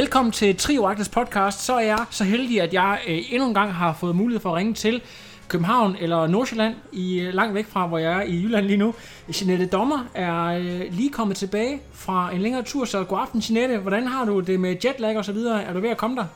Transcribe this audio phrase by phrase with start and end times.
[0.00, 1.58] Velkommen til Trioagtes podcast.
[1.60, 4.50] Så er jeg så heldig, at jeg øh, endnu en gang har fået mulighed for
[4.50, 5.02] at ringe til
[5.48, 8.94] København eller Nordsjælland, i, øh, langt væk fra, hvor jeg er i Jylland lige nu.
[9.40, 13.78] Jeanette Dommer er øh, lige kommet tilbage fra en længere tur, så god aften Jeanette.
[13.78, 15.62] Hvordan har du det med jetlag og så videre?
[15.62, 16.26] Er du ved at komme der?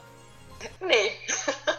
[0.81, 1.07] Nej,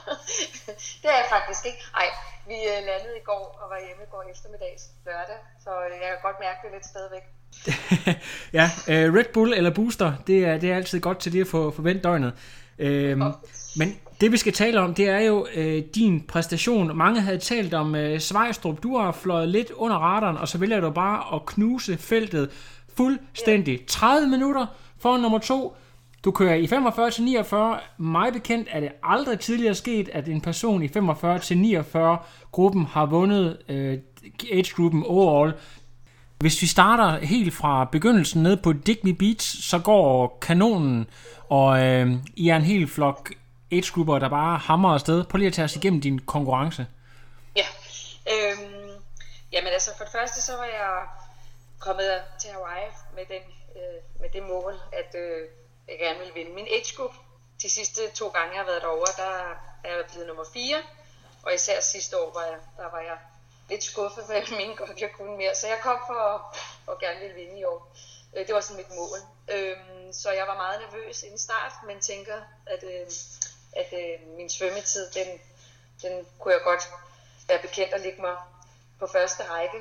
[1.01, 1.81] det er jeg faktisk ikke.
[2.01, 2.09] Ej,
[2.47, 6.09] vi øh, landede i går og var hjemme i går eftermiddags lørdag, så øh, jeg
[6.11, 7.25] kan godt mærke det lidt stadigvæk.
[8.53, 11.47] ja, øh, Red Bull eller Booster, det er, det er altid godt til det at
[11.47, 12.33] få forventet døgnet.
[12.79, 13.23] Øhm,
[13.77, 16.97] men det vi skal tale om, det er jo øh, din præstation.
[16.97, 18.83] Mange havde talt om øh, Svejstrup.
[18.83, 22.49] Du har fløjet lidt under radaren, og så vælger du bare at knuse feltet
[22.97, 23.79] fuldstændig.
[23.87, 24.65] 30 minutter
[24.99, 25.75] for nummer to.
[26.25, 27.79] Du kører i 45 til 49.
[27.97, 32.17] Mig bekendt er det aldrig tidligere sket, at en person i 45 til 49
[32.51, 33.97] gruppen har vundet øh,
[34.51, 35.53] age-gruppen overall.
[36.39, 41.09] Hvis vi starter helt fra begyndelsen ned på Digby Beach, så går kanonen,
[41.49, 43.31] og øh, I er en hel flok
[43.71, 45.23] age-grupper, der bare hammer afsted.
[45.23, 46.87] Prøv lige at tage os igennem din konkurrence.
[47.55, 47.67] Ja,
[48.33, 48.89] øhm,
[49.51, 50.95] jamen altså for det første så var jeg
[51.79, 52.09] kommet
[52.41, 53.43] til Hawaii med, den,
[53.77, 55.39] øh, med det mål, at øh,
[55.89, 57.13] jeg gerne ville vinde min age group.
[57.61, 59.33] De sidste to gange jeg har været derovre, der
[59.83, 60.77] er jeg blevet nummer 4,
[61.43, 63.17] og især sidste år var jeg, der var jeg
[63.69, 65.55] lidt skuffet, for jeg mente godt, jeg kunne mere.
[65.55, 66.41] Så jeg kom for at,
[66.91, 67.95] at gerne ville vinde i år.
[68.35, 69.19] Øh, det var sådan mit mål.
[69.55, 73.07] Øhm, så jeg var meget nervøs inden start, men tænker, at, øh,
[73.75, 75.27] at øh, min svømmetid, den,
[76.01, 76.89] den kunne jeg godt
[77.47, 78.37] være bekendt at ligge mig
[78.99, 79.77] på første række.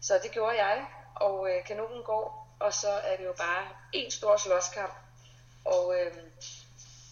[0.00, 4.10] Så det gjorde jeg, og øh, kanonen går, og så er det jo bare en
[4.10, 4.94] stor slåskamp.
[5.64, 6.16] Og øh,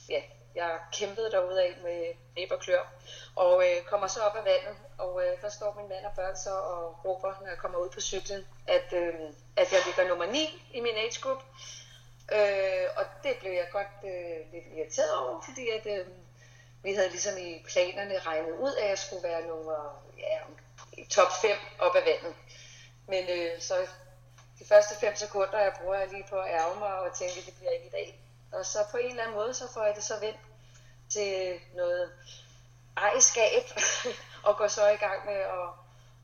[0.09, 0.23] ja,
[0.55, 2.93] jeg kæmpede derude af med næb og klør,
[3.37, 6.37] og øh, kommer så op af vandet, og øh, der står min mand og børn
[6.37, 9.15] så og råber, når jeg kommer ud på cyklen, at, øh,
[9.57, 11.43] at jeg ligger nummer 9 i min age group.
[12.33, 16.07] Øh, og det blev jeg godt øh, lidt irriteret over, fordi at, øh,
[16.83, 20.39] vi havde ligesom i planerne regnet ud, at jeg skulle være nummer ja,
[21.11, 22.35] top 5 op af vandet.
[23.07, 23.75] Men øh, så
[24.59, 27.47] de første 5 sekunder, jeg bruger jeg lige på at ærge mig og tænke, at
[27.47, 28.21] det bliver ikke i dag.
[28.53, 30.41] Og så på en eller anden måde, så får jeg det så vendt
[31.11, 32.13] til noget
[32.97, 33.65] ejerskab,
[34.47, 35.69] og går så i gang med at,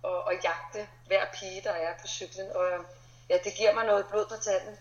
[0.04, 2.56] at, at jagte hver pige, der er på cyklen.
[2.56, 2.84] Og
[3.28, 4.78] ja, det giver mig noget blod på tanden.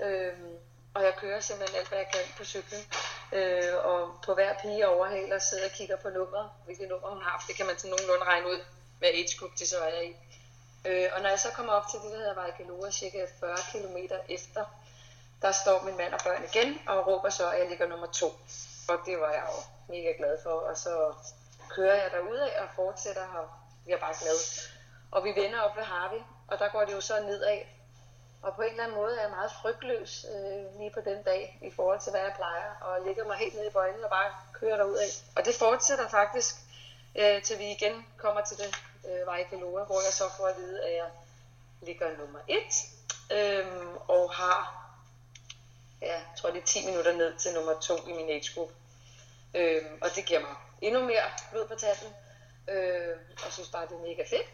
[0.00, 0.58] Øhm,
[0.94, 2.82] og jeg kører simpelthen alt, hvad jeg kan på cyklen.
[3.32, 7.44] Øh, og på hver pige overhaler sidder og kigger på nummeret, hvilket nummer hun har.
[7.48, 8.64] Det kan man sådan nogenlunde regne ud,
[8.98, 10.16] hvad age group det så er i.
[10.84, 13.96] Øh, og når jeg så kommer op til det, der hedder Vejkalora, cirka 40 km
[14.28, 14.64] efter,
[15.44, 18.26] der står min mand og børn igen og råber så, at jeg ligger nummer to.
[18.88, 19.58] Og det var jeg jo
[19.94, 20.50] mega glad for.
[20.50, 21.14] Og så
[21.68, 23.48] kører jeg af og fortsætter og
[23.86, 24.38] Vi er bare glad.
[25.10, 27.60] Og vi vender op ved Harvey, og der går det jo så nedad.
[28.42, 31.58] Og på en eller anden måde er jeg meget frygtløs øh, lige på den dag,
[31.62, 32.70] i forhold til hvad jeg plejer.
[32.80, 35.10] Og ligger mig helt ned i bøjlen og bare kører af.
[35.36, 36.54] Og det fortsætter faktisk,
[37.14, 38.74] øh, til vi igen kommer til det
[39.08, 41.10] øh, Vejkalora, hvor jeg så får at vide, at jeg
[41.82, 42.74] ligger nummer et.
[43.32, 43.66] Øh,
[44.08, 44.83] og har
[46.04, 48.70] ja, jeg tror det er 10 minutter ned til nummer 2 i min age group.
[49.54, 52.08] Øh, og det giver mig endnu mere blod på tassen,
[52.68, 53.16] øh,
[53.46, 54.48] og synes bare, det er mega fedt.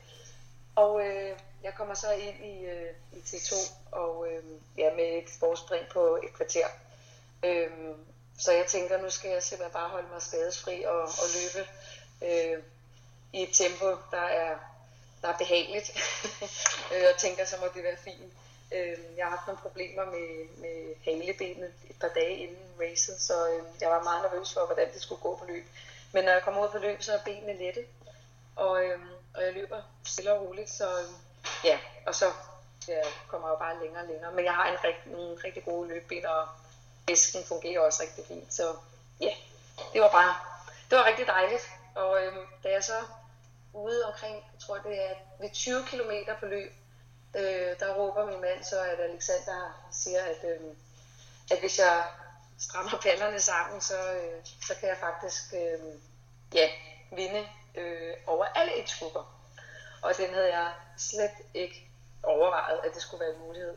[0.76, 3.54] Og øh, jeg kommer så ind i, øh, i T2
[3.92, 4.44] og øh,
[4.78, 6.66] ja, med et forspring på et kvarter.
[7.44, 7.70] Øh,
[8.38, 11.68] så jeg tænker, nu skal jeg simpelthen bare holde mig skadesfri og, og løbe
[12.22, 12.62] øh,
[13.32, 14.58] i et tempo, der er,
[15.22, 15.90] der er behageligt.
[16.94, 18.32] Øh, og tænker, så må det være fint.
[18.72, 23.48] Øh, jeg har haft nogle problemer med, med halebenet et par dage inden racet, så
[23.48, 25.64] øh, jeg var meget nervøs for, hvordan det skulle gå på løb.
[26.12, 27.84] Men når jeg kommer ud på løb, så er benene lette.
[28.56, 29.00] Og øh,
[29.34, 31.14] og jeg løber stille og roligt, så øhm,
[31.64, 32.26] ja, og så
[32.88, 34.32] ja, kommer jeg jo bare længere og længere.
[34.32, 36.48] Men jeg har en rigt, nogle rigtig gode løbben, og
[37.08, 38.76] væsken fungerer også rigtig fint, så
[39.20, 39.34] ja,
[39.92, 40.34] det var bare,
[40.90, 41.70] det var rigtig dejligt.
[41.94, 42.98] Og øhm, da jeg så
[43.72, 46.72] ude omkring, jeg tror det er ved 20 km på løb,
[47.34, 50.60] øh, der råber min mand så, at Alexander siger, at, øh,
[51.50, 52.04] at hvis jeg
[52.58, 55.80] strammer pallerne sammen, så, øh, så kan jeg faktisk øh,
[56.54, 56.68] ja,
[57.16, 59.36] vinde øh, over alle age-grupper.
[60.02, 61.90] Og den havde jeg slet ikke
[62.22, 63.76] overvejet, at det skulle være en mulighed.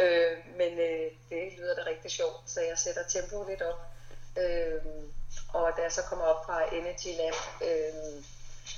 [0.00, 3.80] Øh, men øh, det lyder da rigtig sjovt, så jeg sætter tempoet lidt op.
[4.38, 4.82] Øh,
[5.54, 8.24] og da jeg så kommer op fra Energy Lab, øh,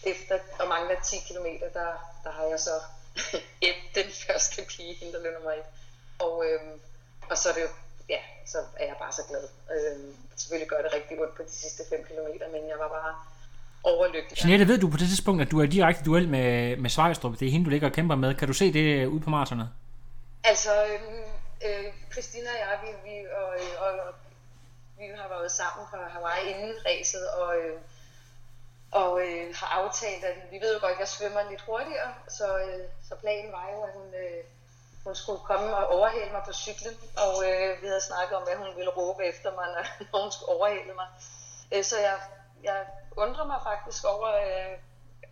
[0.04, 2.80] efter og mangler 10 km, der, der har jeg så
[3.98, 5.58] den første pige, hende der løber mig
[6.18, 6.80] Og, øhm,
[7.30, 7.68] og så er det jo,
[8.08, 9.44] ja, så er jeg bare så glad.
[9.74, 13.14] Øhm, selvfølgelig gør det rigtig ondt på de sidste 5 km, men jeg var bare
[13.82, 14.38] overlykkelig.
[14.44, 17.38] Jeanette, ved du på det tidspunkt, at du er i direkte duel med, med Svejstrup?
[17.40, 18.34] Det er hende, du ligger og kæmper med.
[18.34, 19.68] Kan du se det ude på maratonet?
[20.44, 21.22] Altså, øhm,
[21.66, 23.48] øh, Christina og jeg, vi, vi, og,
[23.84, 24.14] og, og,
[24.98, 27.76] vi har været sammen fra Hawaii inden racet, og øh,
[28.92, 32.58] og øh, har aftalt, at vi ved jo godt, at jeg svømmer lidt hurtigere, så,
[32.58, 34.44] øh, så planen var jo, at hun, øh,
[35.04, 38.58] hun skulle komme og overhale mig på cyklen, og øh, vi havde snakket om, at
[38.58, 41.08] hun ville råbe efter mig, når, når hun skulle overhale mig.
[41.72, 42.18] Øh, så jeg,
[42.62, 42.86] jeg
[43.16, 44.72] undrer mig faktisk over, øh,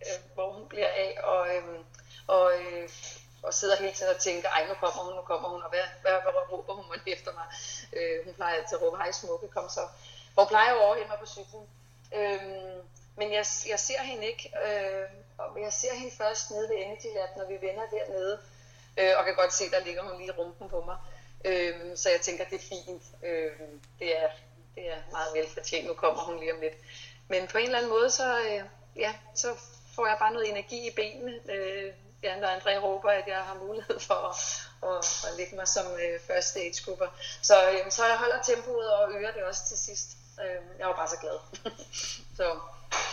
[0.07, 1.79] øh, hvor hun bliver af, og, øh,
[2.27, 2.89] og, øh,
[3.43, 5.85] og sidder hele tiden og tænker, ej nu kommer hun, nu kommer hun, og hvad,
[6.01, 7.47] hvad, hvad, hvad råber hun mig efter mig?
[7.93, 9.81] Øh, hun plejer altid at råbe, hej smukke, kom så.
[10.33, 11.65] Hvor plejer jeg at overhale mig på cyklen.
[12.13, 12.83] Øh,
[13.17, 17.05] men jeg, jeg ser hende ikke, øh, og jeg ser hende først nede ved Energy
[17.15, 18.39] Lab, når vi vender dernede,
[18.97, 20.97] øh, og kan godt se, der ligger hun lige rumpen på mig.
[21.45, 23.03] Øh, så jeg tænker, det er fint.
[23.23, 23.51] Øh,
[23.99, 24.29] det, er,
[24.75, 25.87] det er meget velfortjent.
[25.87, 26.73] Nu kommer hun lige om lidt.
[27.27, 28.63] Men på en eller anden måde, så, øh,
[28.95, 29.47] ja, så
[29.95, 31.39] får jeg bare noget energi i benene.
[31.51, 31.93] Øh,
[32.23, 34.35] ja, når André råber, at jeg har mulighed for at,
[34.89, 37.07] at, at lægge mig som øh, første age-grupper.
[37.41, 40.07] Så, øh, så jeg holder tempoet og øger det også til sidst.
[40.41, 41.37] Øh, jeg var bare så glad.
[42.37, 42.59] så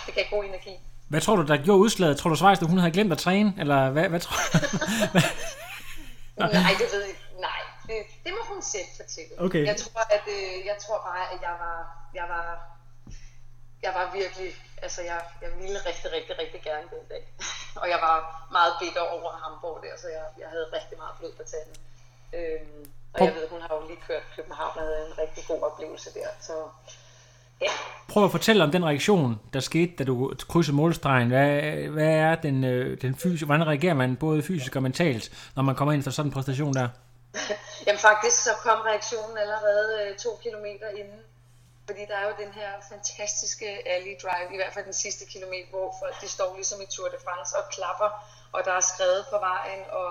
[0.06, 0.78] det gav god energi.
[1.08, 2.16] Hvad tror du, der gjorde udslaget?
[2.18, 3.54] Tror du, Svejs, hun havde glemt at træne?
[3.58, 4.58] Eller hvad, hvad tror du?
[6.36, 7.14] Nej, det ved jeg
[7.48, 9.32] Nej, det, det må hun selv fortælle.
[9.46, 9.64] Okay.
[9.70, 11.78] Jeg tror, at, øh, jeg tror bare, at jeg var,
[12.14, 12.46] jeg var,
[13.82, 14.50] jeg var virkelig,
[14.82, 17.22] altså jeg, jeg ville rigtig, rigtig, rigtig gerne den dag.
[17.80, 18.16] Og jeg var
[18.56, 21.76] meget bitter over Hamburg der, så jeg, jeg havde rigtig meget blod på tanden.
[22.38, 22.84] Øhm,
[23.14, 26.14] og jeg ved, hun har jo lige kørt København og havde en rigtig god oplevelse
[26.18, 26.54] der, så
[27.60, 27.70] Ja.
[28.08, 31.28] Prøv at fortælle om den reaktion, der skete, da du krydsede målstregen.
[31.28, 35.62] Hvad, hvad er den, øh, den fysiske, hvordan reagerer man både fysisk og mentalt, når
[35.62, 36.88] man kommer ind for sådan en præstation der?
[37.86, 41.20] Jamen faktisk så kom reaktionen allerede øh, to kilometer inden.
[41.86, 45.68] Fordi der er jo den her fantastiske alley drive, i hvert fald den sidste kilometer,
[45.70, 48.10] hvor folk de står ligesom i Tour de France og klapper,
[48.52, 50.08] og der er skrevet på vejen, og,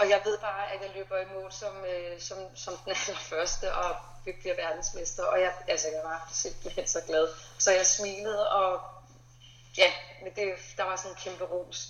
[0.00, 3.66] og jeg ved bare, at jeg løber i mål som, øh, som, som den allerførste,
[3.82, 3.90] og
[4.24, 7.28] vi bliver verdensmester, og jeg, altså, jeg var simpelthen så glad.
[7.58, 8.80] Så jeg smilede, og
[9.76, 11.88] ja, men det, der var sådan en kæmpe ros.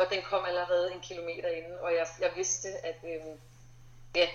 [0.00, 3.20] Og den kom allerede en kilometer inden, og jeg, jeg vidste, at øh,
[4.14, 4.28] ja,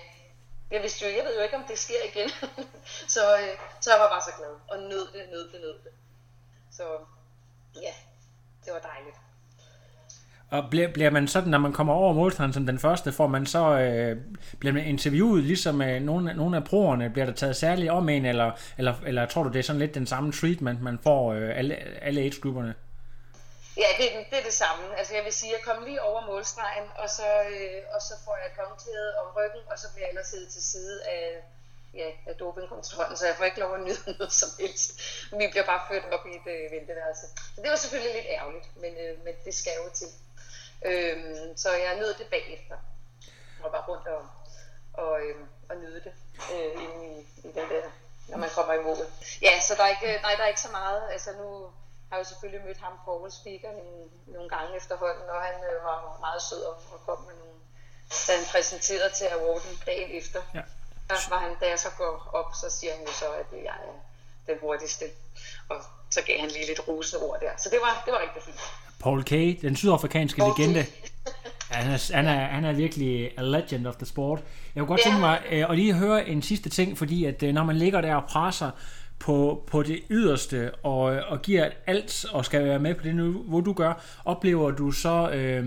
[0.70, 2.30] jeg vidste jo, jeg ved jo ikke, om det sker igen.
[3.14, 5.92] så, øh, så jeg var bare så glad, og nød det, nød det, nød det.
[6.72, 6.98] Så
[7.82, 7.94] ja,
[8.64, 9.16] det var dejligt.
[10.50, 13.46] Og bliver, bliver man sådan, når man kommer over målstregen som den første, får man
[13.46, 14.16] så øh,
[14.58, 18.24] bliver man interviewet ligesom øh, nogle, nogle af proerne, bliver der taget særligt om en,
[18.26, 21.58] eller, eller, eller tror du, det er sådan lidt den samme treatment, man får øh,
[21.58, 22.74] alle, alle age-grupperne?
[23.76, 24.84] Ja, det, det er det samme.
[24.98, 28.36] Altså jeg vil sige, jeg kom lige over målstregen, og så, øh, og så får
[28.44, 31.24] jeg kommenteret om ryggen, og så bliver jeg ellers siddet til side af,
[32.00, 34.90] ja, af dopingkontrollen, så jeg får ikke lov at nyde noget som helst.
[35.40, 37.26] Vi bliver bare ført op i et øh, venteværelse.
[37.54, 40.10] Så det var selvfølgelig lidt ærgerligt, men, øh, men det skal jo til.
[40.86, 42.76] Øhm, så jeg nød det bagefter,
[43.62, 44.22] og var rundt og,
[44.92, 46.12] og, øhm, og nyde det
[46.52, 47.90] øh, inde i, i den der,
[48.28, 49.06] når man kommer i mål.
[49.42, 51.02] Ja, så der er ikke, nej, der er ikke så meget.
[51.10, 51.48] Altså nu
[52.08, 53.70] har jeg jo selvfølgelig mødt ham, Paul Speaker,
[54.26, 57.58] nogle, gange efterhånden, og han øh, var meget sød og, og kom med nogle,
[58.26, 60.42] da han præsenterede til awarden dagen efter.
[60.54, 60.62] Ja.
[61.08, 63.76] Der var han, da jeg så går op, så siger han jo så, at jeg
[63.88, 63.96] er
[64.46, 65.04] den hurtigste.
[65.68, 67.56] Og så gav han lige lidt rosende ord der.
[67.56, 68.60] Så det var, det var rigtig fint.
[68.98, 70.84] Paul Kay, den sydafrikanske Paul legende.
[71.70, 74.42] Han, er, han, er, han er virkelig a legend of the sport.
[74.74, 77.54] Jeg kunne godt tænke mig øh, at lige høre en sidste ting, fordi at øh,
[77.54, 78.70] når man ligger der og presser
[79.18, 83.60] på, på det yderste og, og giver alt og skal være med på det niveau,
[83.60, 85.66] du gør, oplever du så øh,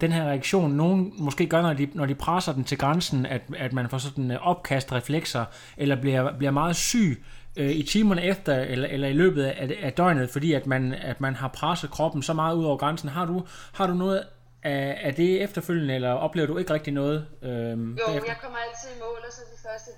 [0.00, 3.42] den her reaktion, nogen måske gør, når de, når de presser den til grænsen, at,
[3.56, 5.44] at man får sådan opkast reflekser,
[5.76, 7.24] eller bliver, bliver meget syg
[7.56, 11.20] øh, i timerne efter, eller, eller i løbet af, af døgnet, fordi at man, at
[11.20, 13.08] man har presset kroppen så meget ud over grænsen.
[13.08, 14.26] Har du, har du noget
[14.62, 17.26] af, af det efterfølgende, eller oplever du ikke rigtig noget?
[17.42, 18.30] Øhm, jo, bagefter?
[18.32, 19.90] jeg kommer altid i mål, og så de første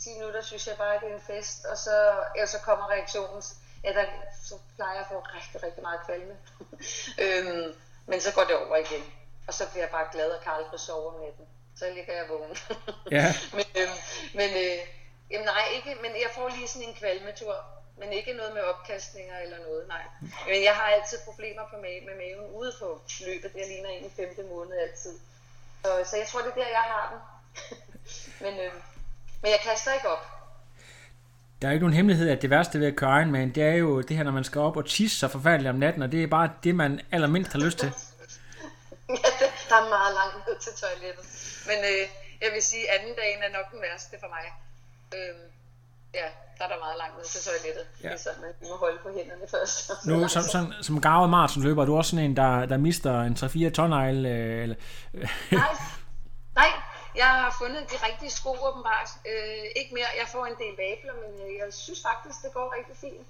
[0.00, 1.96] 10 minutter synes jeg bare, at det er en fest, og så,
[2.38, 3.42] ja, så kommer reaktionen.
[3.84, 4.04] Ja, der,
[4.44, 6.34] så plejer jeg at få rigtig, rigtig meget kvalme.
[7.24, 7.68] øhm,
[8.06, 9.04] men så går det over igen,
[9.46, 11.46] og så bliver jeg bare glad, og kan aldrig sove om natten.
[11.78, 12.56] Så ligger jeg vågen.
[13.16, 13.26] ja.
[13.56, 13.98] men øhm,
[14.38, 14.78] men øh,
[15.32, 17.54] jamen nej, ikke, men jeg får lige sådan en kvalmetur,
[18.00, 20.04] men ikke noget med opkastninger eller noget, nej.
[20.50, 22.88] Men jeg har altid problemer på ma- med maven ude på
[23.26, 23.52] løbet.
[23.56, 25.14] Det ligner en i femte måned altid.
[25.84, 27.20] Så, så jeg tror, det er der, jeg har den.
[28.44, 28.72] men, øh,
[29.42, 30.24] men jeg kaster ikke op.
[31.62, 34.00] Der er ikke nogen hemmelighed, at det værste ved at køre Ironman, det er jo
[34.00, 36.26] det her, når man skal op og tisse så forfærdeligt om natten, og det er
[36.26, 37.88] bare det, man allermindst har lyst til.
[39.24, 41.24] ja, det, der er meget langt ned til toilettet.
[41.66, 42.02] Men øh,
[42.42, 44.44] jeg vil sige, at anden dagen er nok den værste for mig.
[45.18, 45.34] Øh,
[46.14, 46.26] ja,
[46.58, 47.84] der er der meget langt ned til toilettet.
[48.02, 48.08] Ja.
[48.08, 49.90] Det er sådan, at vi må holde på hænderne først.
[50.08, 53.34] Nu, som, som, som gavet maratonløber, er du også sådan en, der, der mister en
[53.68, 54.26] 3-4 tonnejl?
[54.26, 54.76] Øh, eller...
[55.60, 55.74] nej,
[56.60, 56.72] nej,
[57.22, 59.10] jeg har fundet de rigtige sko åbenbart.
[59.30, 62.66] Øh, ikke mere, jeg får en del vabler, men øh, jeg synes faktisk, det går
[62.76, 63.28] rigtig fint.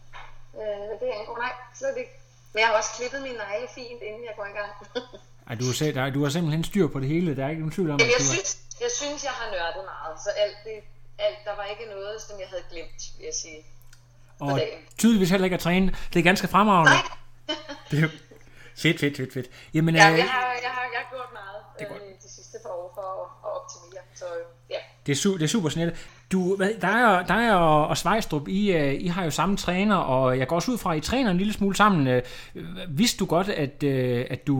[0.60, 2.14] Øh, det angår, nej, slet ikke.
[2.52, 4.72] Men jeg har også klippet mine negle fint, inden jeg går i gang.
[5.48, 5.64] Ej, du,
[6.00, 8.12] har, du har simpelthen styr på det hele, der er ikke nogen tvivl om, Jamen,
[8.14, 8.50] jeg, du synes,
[8.84, 10.78] jeg synes, jeg har nørdet meget, så alt det,
[11.26, 13.60] alt, der var ikke noget, som jeg havde glemt, vil jeg sige.
[14.40, 14.60] Og
[14.98, 15.94] tydeligvis heller ikke at træne.
[16.12, 16.92] Det er ganske fremragende.
[16.92, 17.56] Nej.
[17.90, 18.08] det er
[18.76, 19.46] fedt, fedt, fedt, fedt.
[19.74, 21.94] Jamen, ja, øh, jeg, har, jeg, har, jeg har gjort meget det er.
[21.94, 24.24] Øh, de sidste par år for at, at optimere, så
[24.70, 24.76] ja.
[25.06, 25.94] Det er, su- det er super snelt.
[26.32, 29.56] Du, hvad, der er, der er og, og Svejstrup, I, uh, I har jo samme
[29.56, 32.16] træner, og jeg går også ud fra, at I træner en lille smule sammen.
[32.16, 32.22] Uh,
[32.88, 34.56] vidste du godt, at, uh, at du,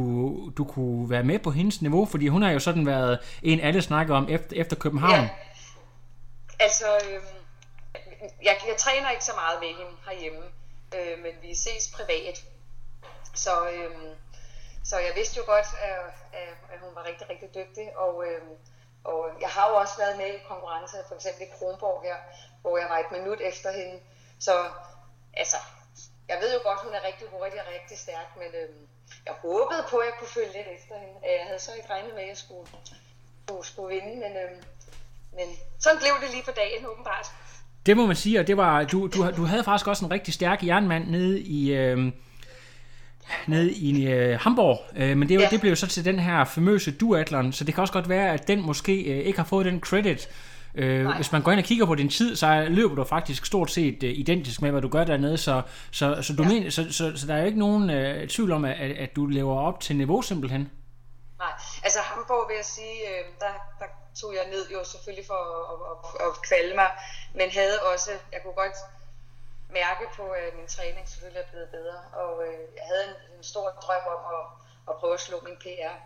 [0.56, 2.06] du kunne være med på hendes niveau?
[2.06, 5.14] Fordi hun har jo sådan været en, alle snakker om efter, efter København.
[5.14, 5.28] Ja.
[6.62, 7.22] Altså, øh,
[8.42, 10.44] jeg, jeg træner ikke så meget med hende herhjemme,
[10.96, 12.44] øh, men vi ses privat.
[13.34, 14.16] Så, øh,
[14.84, 16.00] så jeg vidste jo godt, at,
[16.72, 18.42] at, hun var rigtig, rigtig dygtig, og, øh,
[19.04, 22.16] og jeg har jo også været med i konkurrencer, for eksempel i Kronborg her,
[22.60, 24.00] hvor jeg var et minut efter hende.
[24.38, 24.70] Så
[25.34, 25.56] altså,
[26.28, 28.70] jeg ved jo godt, hun er rigtig hurtig og rigtig stærk, men øh,
[29.26, 31.14] jeg håbede på, at jeg kunne følge lidt efter hende.
[31.22, 32.68] Jeg havde så ikke regnet med, at jeg skulle,
[33.46, 34.62] skulle, skulle vinde, men, øh,
[35.36, 35.46] men
[35.80, 37.26] sådan blev det lige på dagen, åbenbart.
[37.86, 40.34] Det må man sige, og det var, du, du, du havde faktisk også en rigtig
[40.34, 42.12] stærk jernmand nede i, øh,
[43.46, 45.48] nede i øh, Hamburg, øh, men det, ja.
[45.50, 48.32] det blev jo så til den her famøse duatlon, så det kan også godt være,
[48.32, 50.28] at den måske øh, ikke har fået den credit.
[50.74, 53.70] Øh, hvis man går ind og kigger på din tid, så løber du faktisk stort
[53.70, 56.48] set øh, identisk med, hvad du gør dernede, så, så, så, du ja.
[56.48, 59.26] mener, så, så, så der er jo ikke nogen øh, tvivl om, at, at du
[59.26, 60.70] lever op til niveau simpelthen.
[61.42, 63.86] Nej, altså Hamburg vil jeg sige, øh, der, der
[64.20, 65.40] tog jeg ned jo selvfølgelig for
[65.72, 66.90] at, at, at, at mig,
[67.34, 68.78] men havde også, jeg kunne godt
[69.70, 73.44] mærke på, at min træning selvfølgelig er blevet bedre, og øh, jeg havde en, en
[73.44, 74.44] stor drøm om at,
[74.88, 75.96] at prøve at slå min PR.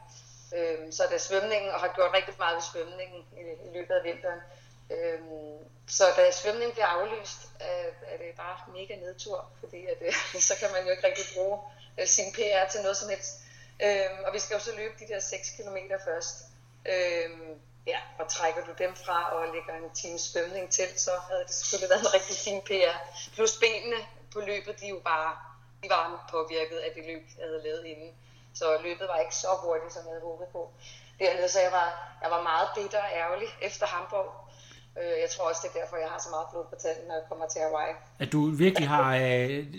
[0.56, 4.04] Øh, så da svømningen, og har gjort rigtig meget ved svømningen i, i løbet af
[4.04, 4.40] vinteren,
[4.90, 5.20] øh,
[5.88, 10.14] så da svømningen bliver aflyst, er, er det bare mega nedtur, fordi at, øh,
[10.48, 11.58] så kan man jo ikke rigtig bruge
[11.98, 13.45] øh, sin PR til noget som helst.
[13.82, 16.36] Øh, og vi skal jo så løbe de der 6 km først.
[16.86, 21.44] Øhm, ja, og trækker du dem fra og lægger en times svømning til, så havde
[21.44, 22.96] det selvfølgelig været en rigtig fin PR.
[23.34, 23.96] Plus benene
[24.32, 25.36] på løbet, de er jo bare,
[25.82, 28.12] de var påvirket af det løb, jeg havde lavet inden.
[28.54, 30.70] Så løbet var ikke så hurtigt, som jeg havde håbet på.
[31.18, 34.30] Dernede, så jeg var, jeg var meget bitter og ærgerlig efter Hamburg.
[35.00, 37.16] Øh, jeg tror også, det er derfor, jeg har så meget blod på tanden, når
[37.20, 37.94] jeg kommer til Hawaii.
[38.22, 39.08] At du virkelig har...
[39.16, 39.20] Øh,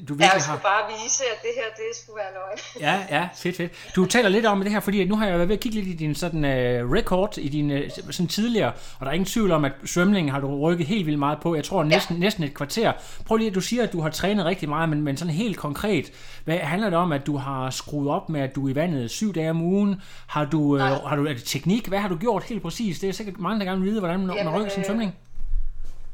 [0.08, 0.70] du virkelig jeg skulle har...
[0.72, 2.60] bare vise, at det her, det skulle være løgn.
[2.88, 3.72] ja, ja, fedt, fedt.
[3.96, 5.88] Du taler lidt om det her, fordi nu har jeg været ved at kigge lidt
[5.94, 9.52] i din sådan, uh, record, i din uh, sådan tidligere, og der er ingen tvivl
[9.52, 11.56] om, at svømningen har du rykket helt vildt meget på.
[11.56, 12.20] Jeg tror næsten, ja.
[12.20, 12.94] næsten et kvarter.
[13.26, 15.58] Prøv lige, at du siger, at du har trænet rigtig meget, men, men sådan helt
[15.58, 16.12] konkret,
[16.46, 19.12] hvad handler det om, at du har skruet op med, at du er i vandet
[19.12, 20.02] syv dage om ugen?
[20.28, 21.88] Har du, uh, har du er det teknik?
[21.88, 23.00] Hvad har du gjort helt præcis?
[23.00, 25.07] Det er sikkert mange, der gerne vil vide, hvordan man, man rykker sin svømning.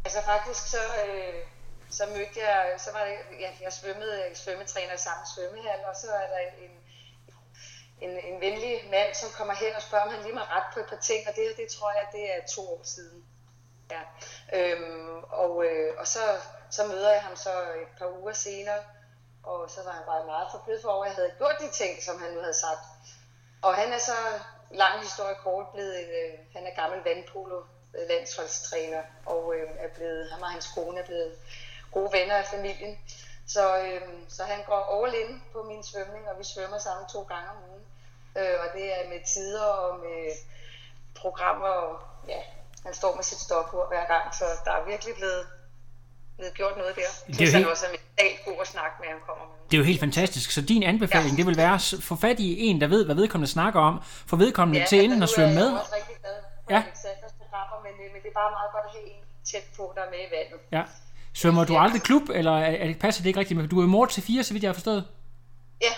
[0.06, 1.34] Altså faktisk så, øh,
[1.90, 5.96] så mødte jeg, så var det, ja, jeg svømmede, jeg svømmetræner i samme svømmehal, og
[5.96, 6.76] så er der en, en,
[8.10, 10.80] en, en venlig mand, som kommer hen og spørger, om han lige må ret på
[10.80, 13.26] et par ting, og det her, det tror jeg, det er to år siden.
[13.92, 14.02] Ja.
[14.58, 16.20] Øhm, og, øh, og så,
[16.70, 18.84] så møder jeg ham så et par uger senere,
[19.44, 22.22] og så var han bare meget forblødt for, at jeg havde gjort de ting, som
[22.22, 22.86] han nu havde sagt.
[23.62, 24.16] Og han er så,
[24.74, 27.62] lang historie kort, blevet, øh, han er gammel vandpolo
[28.10, 31.32] landsholdstræner, og øh, er blevet, ham og hans kone er blevet
[31.92, 32.98] gode venner af familien.
[33.48, 37.22] Så, øh, så han går all in på min svømning, og vi svømmer sammen to
[37.22, 37.84] gange om ugen.
[38.40, 40.22] Øh, og det er med tider og med
[41.22, 42.42] programmer, og ja,
[42.86, 45.44] han står med sit stopur hver gang, så der er virkelig blevet,
[46.54, 47.02] gjort noget der.
[47.28, 49.56] Det er jo helt- også mentalt god at snakke med, han kommer med.
[49.72, 50.52] Det er jo helt fantastisk.
[50.52, 51.38] Så din anbefaling, Ja.
[51.38, 54.00] det vil være at få fat i en, der ved, hvad vedkommende snakker om.
[54.28, 55.66] Få vedkommende ja, til enten at svømme med.
[55.68, 56.34] Jeg er også rigtig glad
[56.66, 56.76] for Ja.
[56.76, 56.84] ja.
[57.98, 60.10] Men, øh, men det er bare meget godt at have en tæt på, der er
[60.10, 60.60] med i vandet.
[60.72, 60.84] Ja.
[61.34, 63.68] Svømmer du aldrig klub, eller er, det, passer det ikke rigtigt med?
[63.68, 65.08] Du er mor til fire, så vidt jeg har forstået.
[65.82, 65.94] Ja,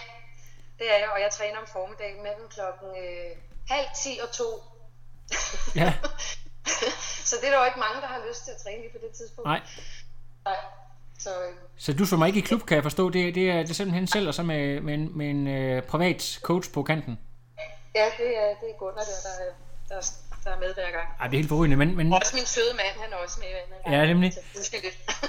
[0.79, 3.31] det er jeg, og jeg træner om formiddagen mellem klokken øh,
[3.69, 4.49] halv ti og to.
[5.75, 5.93] Ja.
[7.29, 8.97] så det er der jo ikke mange, der har lyst til at træne lige på
[9.05, 9.45] det tidspunkt.
[9.47, 9.61] Nej.
[10.45, 10.55] Nej.
[11.19, 13.09] Så øh, Så du svømmer ikke i klub, kan jeg forstå.
[13.09, 15.83] Det, det, er, det er simpelthen selv, og så med, med, en, med en øh,
[15.83, 17.19] privat coach på kanten.
[17.95, 19.53] ja, det er, det er Gunnar der, der, er-
[19.89, 20.11] der, er-
[20.45, 21.07] der er med hver gang.
[21.19, 23.47] Ej, det er helt forrygende, men, men Også min søde mand, han er også med.
[23.47, 23.99] i vandet.
[23.99, 24.33] Ja, nemlig.
[24.55, 24.75] Så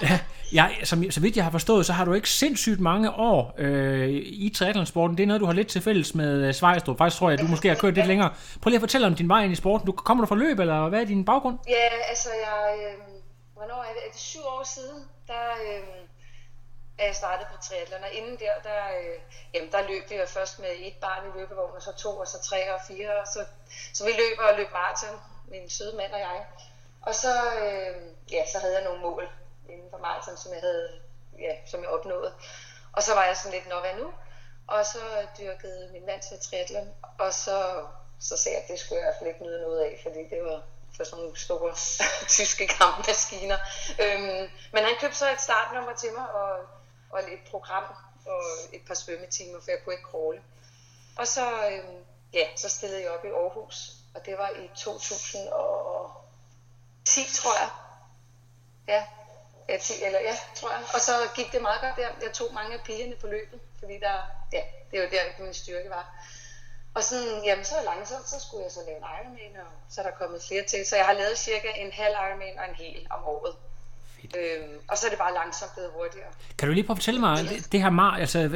[0.59, 4.09] ja, som, så vidt jeg har forstået, så har du ikke sindssygt mange år øh,
[4.23, 5.17] i triathlonsporten.
[5.17, 6.99] Det er noget, du har lidt til fælles med øh, Svejstrup.
[6.99, 8.31] Faktisk tror jeg, at du måske har kørt lidt længere.
[8.63, 9.87] Prøv lige at fortælle om din vej ind i sporten.
[9.87, 11.59] Du, kommer du fra løb, eller hvad er din baggrund?
[11.69, 12.95] Ja, altså jeg, øh,
[13.55, 14.03] hvornår er det?
[14.09, 15.83] Er det syv år siden, der øh,
[16.99, 19.21] er jeg startede på triathlon, og inden der, der, øh,
[19.55, 22.43] jamen, der løb jeg først med et barn i løbevognen, og så to, og så
[22.43, 23.45] tre og fire, og så,
[23.95, 26.47] så vi løb og løb maraton, min søde mand og jeg.
[27.03, 29.29] Og så, øh, ja, så havde jeg nogle mål
[29.69, 31.01] inden for maraton, som jeg havde,
[31.39, 32.33] ja, som jeg opnåede.
[32.93, 34.13] Og så var jeg sådan lidt, nå hvad nu?
[34.67, 37.85] Og så dyrkede min mand til triathlon, og så,
[38.21, 40.19] så sagde jeg, at det skulle jeg i hvert fald ikke nyde noget af, fordi
[40.19, 40.63] det var
[40.97, 41.75] for sådan nogle store
[42.37, 43.59] tyske kampmaskiner.
[44.03, 46.59] Øhm, men han købte så et startnummer til mig, og,
[47.11, 47.85] og et program,
[48.27, 50.43] og et par svømmetimer, for jeg kunne ikke crawle.
[51.17, 51.85] Og så, øh,
[52.33, 55.51] ja, så stillede jeg op i Aarhus, og det var i 2010,
[57.35, 57.71] tror jeg.
[58.89, 59.07] Ja,
[59.69, 60.83] ja, 10, eller ja, tror jeg.
[60.95, 62.09] Og så gik det meget godt der.
[62.23, 64.17] Jeg tog mange af pigerne på løbet, fordi der,
[64.53, 66.15] ja, det var der, min styrke var.
[66.95, 70.05] Og sådan, jamen så langsomt, så skulle jeg så lave en Ironman, og så er
[70.05, 70.87] der kommet flere til.
[70.87, 73.57] Så jeg har lavet cirka en halv Ironman og en hel om året.
[74.37, 76.27] Øhm, og så er det bare langsomt blevet hurtigere.
[76.59, 78.49] Kan du lige prøve at fortælle mig, det, det her mar, altså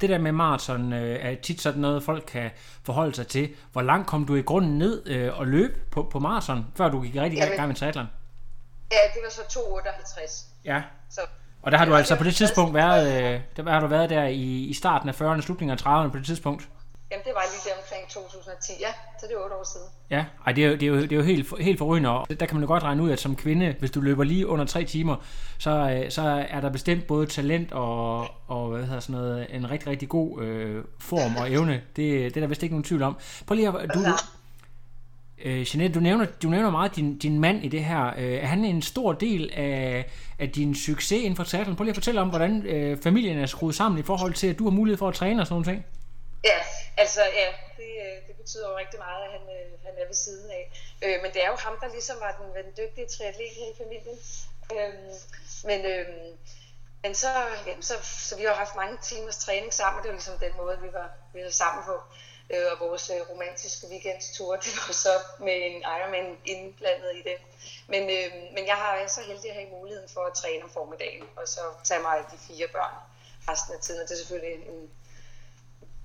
[0.00, 2.50] det der med maraton øh, er tit sådan noget, folk kan
[2.84, 3.54] forholde sig til.
[3.72, 7.00] Hvor langt kom du i grunden ned øh, og løb på, på maraton, før du
[7.00, 8.06] gik rigtig i Jamen- gang med triathlon?
[8.92, 10.44] Ja, det var så 2,58.
[10.64, 10.82] Ja.
[11.10, 11.20] Så
[11.62, 14.24] Og der har du altså på det tidspunkt været, øh, der har du været der
[14.24, 16.68] i, i starten af 40'erne, slutningen af 30'erne på det tidspunkt.
[17.10, 18.92] Jamen, det var lige der omkring 2010, ja.
[19.20, 19.86] Så det er 8 år siden.
[20.10, 22.40] Ja, ej, det er jo, det er jo, det er jo helt, helt forrygende, og
[22.40, 24.64] der kan man jo godt regne ud, at som kvinde, hvis du løber lige under
[24.64, 25.16] tre timer,
[25.58, 29.70] så, øh, så er der bestemt både talent og, og hvad hedder sådan noget, en
[29.70, 31.72] rigtig, rigtig god øh, form og evne.
[31.72, 33.16] Det, det er der vist ikke nogen tvivl om.
[33.46, 34.06] Prøv lige at, du, du,
[35.44, 38.06] øh, Jeanette, du nævner, du nævner meget din, din mand i det her.
[38.06, 41.76] Øh, er han en stor del af, af din succes inden for triathlon?
[41.76, 44.58] Prøv lige at fortælle om, hvordan øh, familien er skruet sammen i forhold til, at
[44.58, 45.84] du har mulighed for at træne og sådan nogle ting.
[46.44, 46.58] Ja,
[46.96, 50.14] altså ja, det, øh, det betyder jo rigtig meget, at han, øh, han er ved
[50.14, 50.70] siden af.
[51.02, 54.18] Øh, men det er jo ham, der ligesom var den, den dygtige triatlet i familien.
[54.72, 54.94] Øh,
[55.64, 56.08] men, øh,
[57.02, 57.28] men så,
[57.66, 60.38] jamen, så, så vi har jo haft mange timers træning sammen, og det var ligesom
[60.38, 62.00] den måde, vi var, vi var sammen på.
[62.50, 67.38] Øh, og vores øh, romantiske weekendtur, det var så med en Ironman indblandet i det.
[67.88, 70.70] Men, øh, men jeg har været så heldig at have muligheden for at træne om
[70.70, 72.94] formiddagen, og så tage mig af de fire børn
[73.48, 74.00] resten af tiden.
[74.02, 74.90] Og det er selvfølgelig en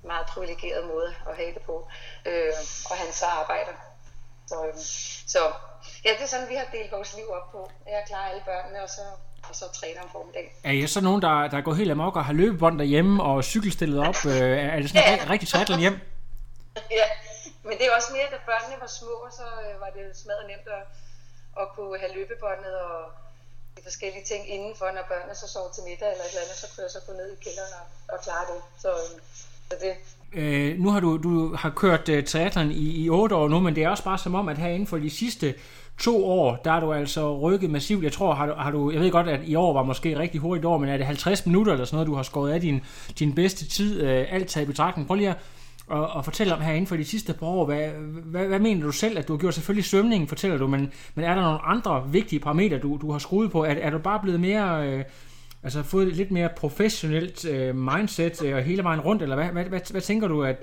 [0.03, 1.87] meget privilegeret måde at have det på.
[2.25, 2.53] Øh,
[2.89, 3.73] og han så arbejder.
[4.47, 4.73] Så, øh,
[5.27, 5.39] så
[6.05, 7.71] ja, det er sådan, vi har delt vores liv op på.
[7.87, 9.01] Jeg klarer alle børnene, og så,
[9.49, 10.49] og så træner om formiddagen.
[10.63, 13.99] Er I så nogen, der, der går helt amok og har løbebånd derhjemme og cykelstillet
[14.07, 14.25] op?
[14.25, 15.25] Øh, er det sådan Ja.
[15.29, 15.99] rigtig triathlon hjem?
[16.99, 17.07] ja,
[17.63, 20.67] men det er også mere, da børnene var små, så øh, var det smadret nemt
[20.77, 20.83] at,
[21.61, 22.99] at kunne have løbebåndet og
[23.77, 26.67] de forskellige ting indenfor, når børnene så sov til middag eller et eller andet, så
[26.71, 28.59] kunne jeg så gå ned i kælderen og, og klare det.
[28.83, 29.13] Så, øh,
[29.81, 29.93] det,
[30.33, 33.59] Øh, nu har du, du har kørt øh, uh, teateren i, i 8 år nu,
[33.59, 35.53] men det er også bare som om, at her inden for de sidste
[35.99, 38.03] to år, der er du altså rykket massivt.
[38.03, 40.41] Jeg tror, har du, har du, jeg ved godt, at i år var måske rigtig
[40.41, 42.81] hurtigt år, men er det 50 minutter eller sådan noget, du har skåret af din,
[43.19, 45.07] din bedste tid, uh, alt taget i betragtning?
[45.07, 45.37] Prøv lige at,
[45.87, 47.87] og, og fortælle om her inden for de sidste par år, hvad,
[48.25, 49.53] hvad, hvad mener du selv, at du har gjort?
[49.53, 53.19] Selvfølgelig svømningen, fortæller du, men, men er der nogle andre vigtige parametre, du, du har
[53.19, 53.63] skruet på?
[53.63, 54.87] Er, er du bare blevet mere...
[54.87, 55.03] Øh,
[55.63, 59.65] Altså fået et lidt mere professionelt øh, mindset øh, hele vejen rundt, eller hvad, hvad,
[59.65, 60.55] hvad, hvad tænker du, at...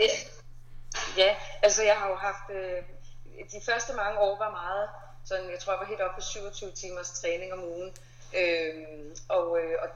[1.16, 2.82] Ja, altså jeg har jo haft, øh,
[3.52, 4.88] de første mange år var meget,
[5.24, 7.90] sådan, jeg tror jeg var helt oppe på 27 timers træning om ugen,
[8.40, 8.74] øh,
[9.28, 9.88] og, øh, og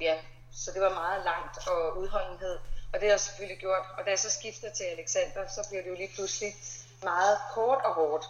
[0.00, 0.14] ja,
[0.52, 2.56] så det var meget langt og udholdenhed,
[2.92, 5.82] og det har jeg selvfølgelig gjort, og da jeg så skifter til Alexander, så bliver
[5.82, 6.52] det jo lige pludselig
[7.02, 8.24] meget kort og hårdt.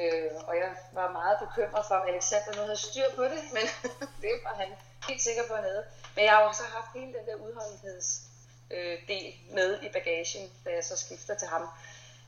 [0.00, 3.62] Øh, og jeg var meget bekymret for, om Alexander nu havde styr på det, men
[4.22, 4.68] det var han
[5.08, 5.84] helt sikker på nede.
[6.14, 8.22] Men jeg har også haft hele den der udholdenheds
[8.70, 11.68] øh, del med i bagagen, da jeg så skifter til ham.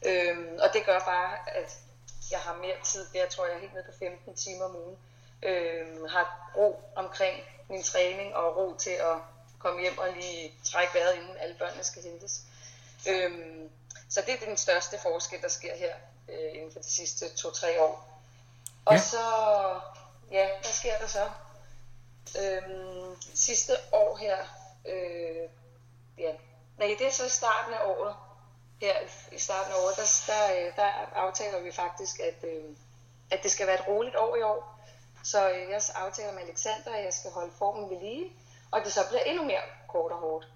[0.06, 1.78] Øh, og det gør bare, at
[2.30, 3.06] jeg har mere tid.
[3.14, 4.98] Jeg tror, jeg er helt nede på 15 timer om ugen.
[5.42, 9.16] øh, har ro omkring min træning og ro til at
[9.58, 12.42] komme hjem og lige trække vejret, inden alle børnene skal hentes.
[13.08, 13.30] Øh,
[14.08, 15.94] så det er den største forskel, der sker her
[16.28, 18.20] øh, inden for de sidste to-tre år.
[18.84, 19.00] Og Ja.
[19.00, 19.20] så,
[20.30, 21.30] ja, hvad sker der så?
[22.40, 24.36] Øhm, sidste år her,
[24.86, 25.48] øh,
[26.18, 26.32] ja,
[26.78, 28.16] nej, det er så i starten af året.
[28.80, 28.94] Her
[29.32, 32.64] i starten af året, der, der, øh, der aftaler vi faktisk, at, øh,
[33.30, 34.78] at det skal være et roligt år i år.
[35.24, 38.32] Så øh, jeg aftaler med Alexander, at jeg skal holde formen ved lige,
[38.70, 40.46] og det så bliver endnu mere kort og hårdt.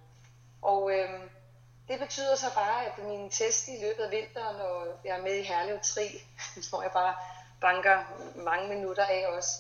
[0.63, 1.21] Og øh,
[1.91, 5.35] det betyder så bare, at min test i løbet af vinteren, når jeg er med
[5.35, 6.23] i Herlev Tri,
[6.71, 7.15] hvor jeg bare
[7.61, 9.51] banker mange minutter af også.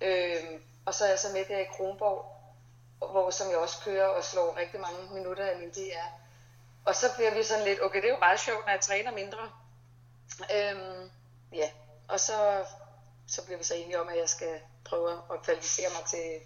[0.00, 2.34] Øh, og så er jeg så med der i Kronborg,
[2.98, 6.06] hvor som jeg også kører og slår rigtig mange minutter af min DR.
[6.84, 9.10] Og så bliver vi sådan lidt, okay, det er jo meget sjovt, når jeg træner
[9.12, 9.50] mindre.
[10.54, 11.10] Øhm,
[11.52, 11.70] ja,
[12.08, 12.64] og så,
[13.28, 16.40] så bliver vi så enige om, at jeg skal prøve at kvalificere mig til,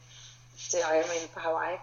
[0.71, 1.79] til Ironman på Hawaii.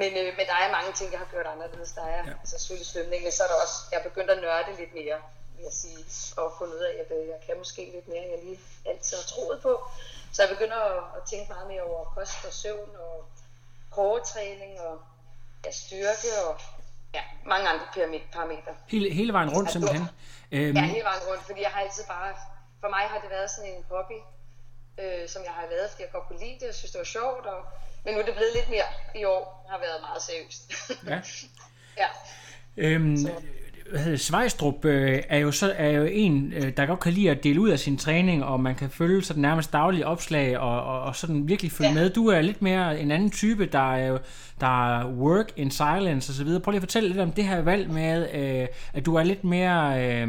[0.00, 1.92] Men, øh, men der er mange ting, jeg har gjort anderledes.
[1.92, 2.32] Der er ja.
[2.42, 5.18] altså selvfølgelig svømning, men så er der også, jeg er begyndt at nørde lidt mere,
[5.54, 6.00] vil jeg sige,
[6.40, 8.58] og fundet ud af, at øh, jeg kan måske lidt mere, end jeg lige
[8.90, 9.72] altid har troet på.
[10.32, 13.14] Så jeg begynder at, at tænke meget mere over kost og søvn og
[13.96, 14.94] hårdtræning og
[15.64, 16.52] ja, styrke og
[17.14, 17.86] ja, mange andre
[18.32, 18.72] parametre.
[18.88, 20.04] Hele, hele vejen rundt simpelthen.
[20.52, 22.34] Øhm, Ja, hele vejen rundt, fordi jeg har altid bare,
[22.80, 24.18] for mig har det været sådan en hobby,
[25.02, 27.04] øh, som jeg har lavet, fordi jeg godt kunne lide det, og synes det var
[27.18, 27.60] sjovt, og,
[28.04, 30.72] men nu er det blevet lidt mere i år, har været meget seriøst.
[31.06, 31.20] Ja.
[32.02, 32.08] ja.
[32.76, 33.16] Øhm,
[33.90, 37.30] hvad hedder Svejstrup øh, er, jo så, er jo en, øh, der godt kan lide
[37.30, 40.82] at dele ud af sin træning, og man kan følge sådan nærmest daglige opslag, og,
[40.82, 41.94] og, og sådan virkelig følge ja.
[41.94, 42.10] Med.
[42.10, 44.18] Du er lidt mere en anden type, der er,
[44.60, 46.60] der er work in silence osv.
[46.60, 49.44] Prøv lige at fortælle lidt om det her valg med, øh, at du er lidt
[49.44, 50.28] mere øh,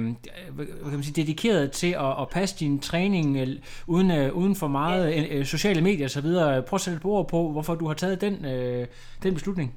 [0.51, 3.47] hvad kan man sige, dedikeret til at, at passe din træning øh,
[3.87, 6.31] uden, øh, uden for meget øh, øh, sociale medier osv.
[6.67, 8.87] Prøv at sætte et ord på, hvorfor du har taget den, øh,
[9.23, 9.73] den beslutning.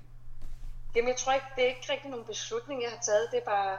[0.94, 3.30] Jamen, jeg tror ikke, det er ikke rigtig nogen beslutning, jeg har taget.
[3.30, 3.78] Det er bare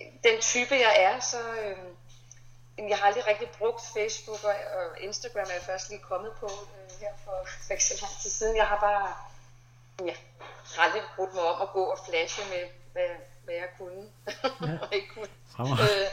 [0.00, 1.20] øh, den type, jeg er.
[1.20, 6.00] Så øh, jeg har aldrig rigtig brugt Facebook og, og Instagram, er jeg først lige
[6.00, 8.56] kommet på øh, her for, for ikke så lang tid siden.
[8.56, 9.14] Jeg har bare
[10.08, 10.14] ja,
[10.78, 13.10] aldrig brugt mig om at gå og flashe med, hvad,
[13.44, 14.04] hvad jeg kunne
[14.66, 14.78] ja.
[14.82, 15.28] og ikke kunne.
[15.58, 16.10] Øh,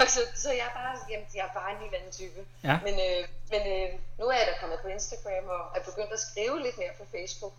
[0.00, 2.40] og så, så jeg er bare, jamen, jeg er bare en helt anden type.
[2.64, 2.78] Ja.
[2.86, 6.20] Men, øh, men øh, nu er jeg da kommet på Instagram og er begyndt at
[6.20, 7.52] skrive lidt mere på Facebook.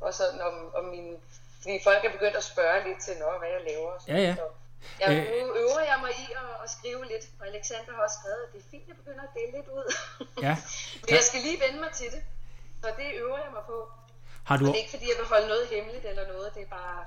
[0.00, 1.16] Og sådan om, om min,
[1.62, 3.92] fordi folk er begyndt at spørge lidt til, Nå, hvad jeg laver.
[3.98, 4.16] sådan.
[4.16, 4.34] Ja, ja.
[4.34, 4.46] Så,
[5.00, 5.46] ja, Øh.
[5.46, 8.50] nu øver jeg mig i at, at skrive lidt, og Alexander har også skrevet, at
[8.52, 9.86] det er fint, at jeg begynder at dele lidt ud.
[10.46, 10.54] Ja.
[11.04, 12.22] Men jeg skal lige vende mig til det,
[12.82, 13.78] så det øver jeg mig på.
[14.48, 16.62] Har du, Og det er ikke fordi, jeg vil holde noget hemmeligt eller noget, det
[16.62, 16.98] er bare,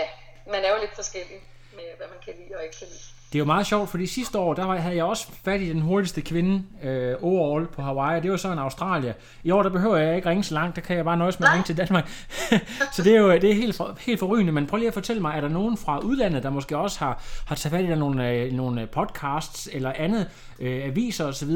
[0.00, 0.08] ja,
[0.54, 1.40] man er jo lidt forskellig
[1.74, 2.98] med, hvad man kan lide og ikke kan lide.
[3.32, 5.68] Det er jo meget sjovt, fordi sidste år, der var- havde jeg også fat i
[5.68, 8.20] den hurtigste kvinde øh, overall på Hawaii.
[8.20, 9.12] Det var så en Australier.
[9.44, 10.76] I år, der behøver jeg ikke ringe så langt.
[10.76, 12.10] Der kan jeg bare nøjes med at ringe til Danmark.
[12.94, 14.52] så det er jo det er helt, for, helt forrygende.
[14.52, 17.22] Men prøv lige at fortælle mig, er der nogen fra udlandet, der måske også har,
[17.46, 20.28] har taget fat i nogle, øh, nogle podcasts eller andet,
[20.58, 21.50] øh, aviser osv.,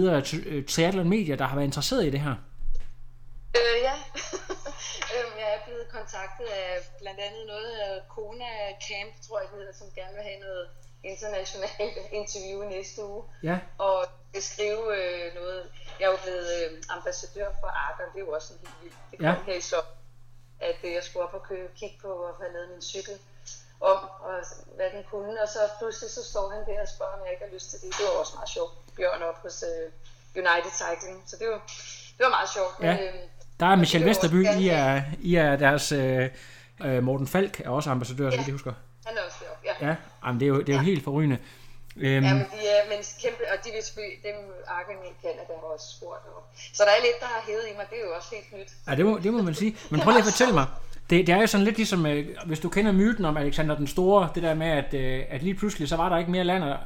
[0.47, 2.35] øh, triathlon medier, der har været interesseret i det her?
[3.59, 3.95] Øh, ja.
[5.15, 8.51] øhm, jeg er blevet kontaktet af blandt andet noget af Kona
[8.89, 10.69] Camp, tror jeg det hedder, som gerne vil have noget
[11.05, 13.25] internationalt interview næste uge.
[13.43, 13.59] Ja.
[13.79, 14.07] Og
[14.41, 15.73] skrive øh, noget.
[16.01, 18.97] Jeg er jo blevet øh, ambassadør for Argon, det er jo også sådan helt vildt.
[19.11, 19.35] Det kom Ja.
[19.47, 19.91] her i sommer,
[20.61, 23.19] at øh, jeg skulle op og købe, kigge på og have lavet min cykel
[23.81, 24.35] om, og
[24.77, 25.43] hvad den kunne.
[25.43, 27.81] Og så pludselig så står han der og spørger, om jeg ikke har lyst til
[27.81, 27.89] det.
[27.99, 28.73] Det var også meget sjovt.
[28.97, 29.93] Bjørn op hos øh,
[30.43, 31.23] United Cycling.
[31.27, 31.61] Så det var,
[32.17, 32.75] det var meget sjovt.
[32.81, 32.87] Ja.
[32.97, 33.29] Men, øh,
[33.63, 35.93] Der er og jeg Vesterby, I er, I er deres...
[35.93, 36.29] Øh,
[36.85, 38.37] øh, Morten Falk er også ambassadør, så Ja.
[38.37, 38.73] vidt jeg husker.
[39.07, 39.89] Han er også deroppe, ja.
[39.89, 39.95] Ja,
[40.27, 41.39] jamen, det er jo, det er jo helt forrygende.
[41.97, 44.37] Øhm, Ja, men de er men kæmpe, og de vil selvfølgelig, dem
[44.77, 46.25] Argon i Canada har også spurgt.
[46.37, 46.43] Og,
[46.77, 48.71] så der er lidt, der har hævet i mig, det er jo også helt nyt.
[48.89, 49.77] Ja, det må, det må man sige.
[49.91, 50.67] Men prøv lige at fortælle mig.
[51.11, 53.87] Det, det er jo sådan lidt ligesom, øh, hvis du kender myten om Alexander den
[53.87, 56.65] Store, det der med, at, øh, at lige pludselig, så var der ikke mere land
[56.65, 56.77] at,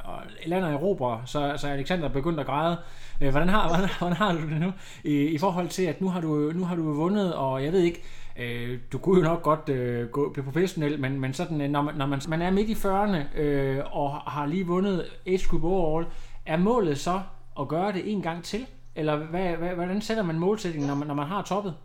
[0.45, 2.77] land at erobre, så, så Alexander begyndte at græde.
[3.21, 4.73] Øh, hvordan, har, hvordan, hvordan har du det nu?
[5.03, 7.81] I, I forhold til, at nu har du, nu har du vundet, og jeg ved
[7.81, 8.03] ikke,
[8.35, 11.81] øh, du kunne jo nok godt øh, gå, blive professionel, men, men sådan, øh, når,
[11.81, 15.63] man, når man, man er midt i 40'erne øh, og har lige vundet Age Group
[15.63, 16.07] Overall,
[16.45, 17.21] er målet så
[17.59, 18.67] at gøre det en gang til?
[18.95, 21.77] Eller hvad, hvad, hvordan sætter man målsætningen, når man, når man har toppet?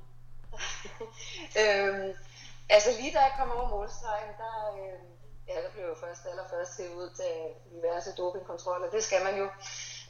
[1.62, 2.10] Øhm,
[2.76, 4.98] altså lige da jeg kom over målstregen, der, øh,
[5.48, 7.32] ja, der blev jeg jo først allerførst hævet ud til
[7.74, 8.88] diverse dopingkontroller.
[8.94, 9.46] Det skal man jo.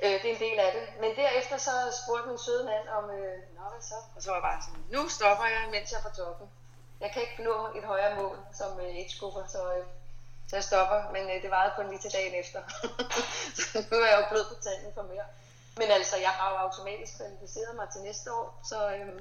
[0.04, 0.84] Øh, det er en del af det.
[1.02, 3.98] Men derefter så spurgte min søde mand om, øh, nå hvad så?
[4.16, 6.46] Og så var jeg bare sådan, nu stopper jeg, mens jeg er på toppen.
[7.00, 9.14] Jeg kan ikke nå et højere mål som øh, age
[9.54, 9.84] så, øh,
[10.48, 11.00] så jeg stopper.
[11.14, 12.60] Men øh, det varede kun lige til dagen efter.
[13.56, 15.26] så nu er jeg jo blød på tanden for mere.
[15.76, 19.20] Men altså, jeg har jo automatisk kvalificeret mig til næste år, så, øh,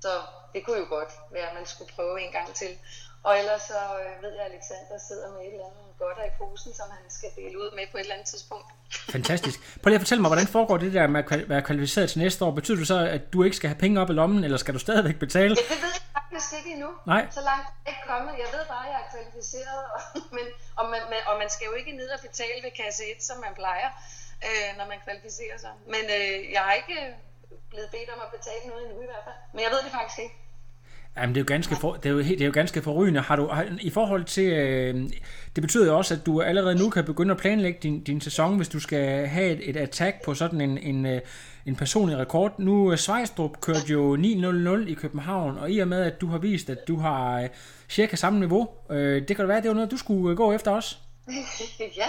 [0.00, 0.12] så
[0.52, 2.78] det kunne jo godt være, at man skulle prøve en gang til.
[3.22, 6.30] Og ellers så øh, ved jeg, at Alexander sidder med et eller andet godt i
[6.38, 8.68] posen, som han skal dele ud med på et eller andet tidspunkt.
[9.16, 9.58] Fantastisk.
[9.82, 12.44] Prøv lige at fortælle mig, hvordan foregår det der med at være kvalificeret til næste
[12.44, 12.50] år?
[12.60, 14.78] Betyder det så, at du ikke skal have penge op i lommen, eller skal du
[14.86, 15.52] stadigvæk betale?
[15.60, 16.90] Ja, det ved jeg faktisk ikke endnu.
[17.12, 17.22] Nej.
[17.36, 18.32] Så langt er jeg ikke kommet.
[18.44, 20.00] Jeg ved bare, at jeg er kvalificeret, og,
[20.36, 20.46] men,
[20.80, 23.36] og, man, man, og man skal jo ikke ned og betale ved kasse 1, som
[23.46, 23.88] man plejer,
[24.48, 25.72] øh, når man kvalificerer sig.
[25.94, 26.98] Men øh, jeg har ikke
[27.72, 29.38] blevet bedt om at betale noget endnu i hvert fald.
[29.54, 30.36] Men jeg ved det faktisk ikke.
[31.20, 33.20] Jamen, det er jo ganske, for, det er jo, det er jo ganske forrygende.
[33.20, 34.94] Har du, har, I forhold til, øh,
[35.54, 38.56] det betyder jo også, at du allerede nu kan begynde at planlægge din, din sæson,
[38.56, 41.20] hvis du skal have et, et attack på sådan en, en, øh,
[41.66, 42.58] en personlig rekord.
[42.58, 46.38] Nu øh, Svejstrup kørte jo 9.00 i København, og i og med, at du har
[46.38, 47.48] vist, at du har øh,
[47.88, 50.52] cirka samme niveau, øh, det kan det være, at det var noget, du skulle gå
[50.52, 50.96] efter også?
[52.00, 52.08] ja,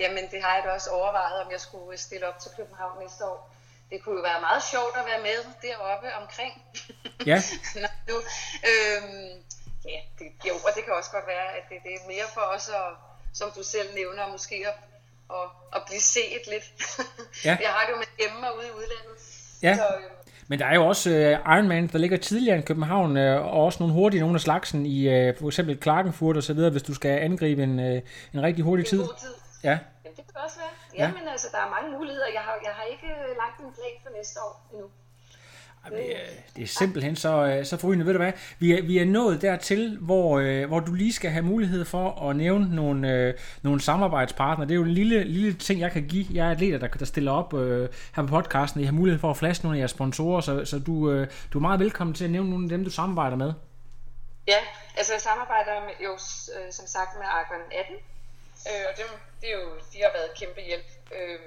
[0.00, 3.24] jamen det har jeg da også overvejet, om jeg skulle stille op til København næste
[3.24, 3.49] år
[3.90, 6.54] det kunne jo være meget sjovt at være med deroppe omkring.
[7.30, 7.38] Ja.
[8.08, 8.16] nu,
[8.70, 9.32] øhm,
[9.92, 12.44] ja, det, jo, og det kan også godt være, at det, det er mere for
[12.54, 12.88] os, at,
[13.38, 14.76] som du selv nævner, måske at,
[15.36, 16.66] at, at blive set lidt.
[17.44, 17.54] Ja.
[17.66, 19.16] jeg har det jo med hjemme og ude i udlandet.
[19.66, 19.74] Ja.
[19.80, 23.22] Så, øhm, men der er jo også uh, Ironman, der ligger tidligere end København, uh,
[23.22, 26.70] og også nogle hurtige, nogle af slagsen i uh, for eksempel Klagenfurt og så videre,
[26.70, 28.00] hvis du skal angribe en, uh,
[28.34, 29.00] en rigtig hurtig tid.
[29.00, 29.34] en god tid.
[29.64, 29.78] Ja.
[30.20, 30.74] Jamen, det kan også være.
[31.00, 31.32] Jamen, ja.
[31.32, 32.28] altså, der er mange muligheder.
[32.38, 33.08] Jeg har, jeg har ikke
[33.42, 34.88] lagt en plan for næste år endnu.
[35.88, 36.20] Det er,
[36.56, 38.06] det er simpelthen så, så forrygende.
[38.06, 38.32] Ved du hvad?
[38.58, 42.36] Vi er, vi er nået dertil, hvor, hvor du lige skal have mulighed for at
[42.36, 44.68] nævne nogle, nogle samarbejdspartnere.
[44.68, 46.26] Det er jo en lille, lille ting, jeg kan give.
[46.32, 48.80] Jeg er atleter, der, der stiller op øh, her på podcasten.
[48.80, 51.58] I har mulighed for at flaske nogle af jeres sponsorer, så, så du, øh, du
[51.58, 53.52] er meget velkommen til at nævne nogle af dem, du samarbejder med.
[54.48, 54.60] Ja,
[54.96, 57.96] altså jeg samarbejder med, jo øh, som sagt med Argon 18,
[58.68, 59.04] øh, og det,
[59.40, 61.40] det er jo, de har været kæmpe hjælp øh,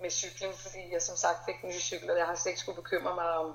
[0.00, 3.14] med cykling, fordi jeg som sagt fik nye cykler, jeg har slet ikke skulle bekymre
[3.14, 3.48] mig om,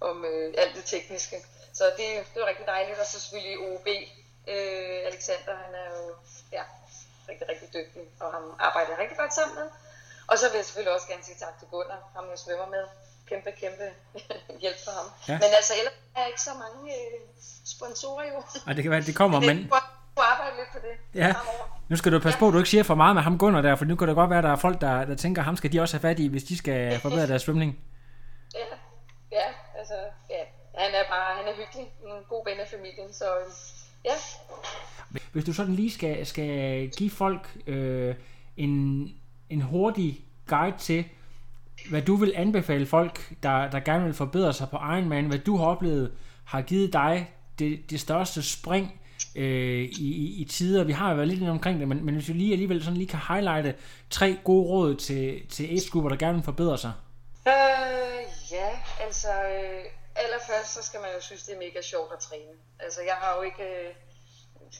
[0.00, 1.36] om øh, alt det tekniske.
[1.72, 3.88] Så det, det var rigtig dejligt, og så selvfølgelig OB,
[4.52, 6.14] øh, Alexander, han er jo
[6.52, 6.62] ja,
[7.28, 9.68] rigtig, rigtig dygtig, og han arbejder rigtig godt sammen med.
[10.26, 12.84] Og så vil jeg selvfølgelig også gerne sige tak til Gunnar, ham jeg svømmer med.
[13.28, 13.86] Kæmpe, kæmpe
[14.62, 15.06] hjælp for ham.
[15.28, 15.38] Ja.
[15.42, 17.20] Men altså, ellers er ikke så mange øh,
[17.64, 18.42] sponsorer jo.
[18.66, 19.56] Ej, det kan være, det kommer, men...
[19.62, 19.70] Det
[20.20, 21.20] arbejde lidt på det.
[21.20, 21.34] Ja.
[21.88, 22.40] Nu skal du passe ja.
[22.40, 24.16] på, at du ikke siger for meget med ham Gunnar der, for nu kan det
[24.16, 26.00] godt være, at der er folk, der, der tænker, at ham skal de også have
[26.00, 27.78] fat i, hvis de skal forbedre deres svømning.
[28.54, 28.76] Ja,
[29.32, 29.46] ja,
[29.78, 29.94] altså,
[30.30, 30.42] ja.
[30.74, 33.24] Han er bare, han er hyggelig, en god ven af familien, så
[34.04, 34.12] ja.
[35.32, 38.14] Hvis du sådan lige skal, skal give folk øh,
[38.56, 39.04] en,
[39.50, 41.04] en hurtig guide til,
[41.90, 45.56] hvad du vil anbefale folk, der, der gerne vil forbedre sig på Ironman, hvad du
[45.56, 46.12] har oplevet,
[46.44, 49.00] har givet dig det, det største spring
[49.36, 50.84] øh, i, i, i tider.
[50.84, 53.08] Vi har jo været lidt omkring det, men, men hvis vi lige alligevel sådan lige
[53.08, 53.74] kan highlighte
[54.10, 56.92] tre gode råd til, til age-grupper, der gerne vil forbedre sig.
[57.46, 59.84] Øh, ja, altså øh,
[60.16, 62.54] allerførst så skal man jo synes, det er mega sjovt at træne.
[62.80, 63.90] Altså jeg har jo ikke, øh,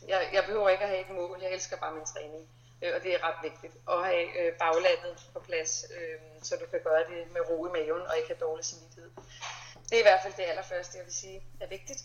[0.08, 2.44] jeg, jeg behøver ikke at have et mål, jeg elsker bare min træning.
[2.82, 6.66] Øh, og det er ret vigtigt at have øh, baglandet på plads, øh, så du
[6.72, 9.10] kan gøre det med ro i maven og ikke have dårlig samvittighed.
[9.88, 12.00] Det er i hvert fald det allerførste, jeg vil sige er vigtigt.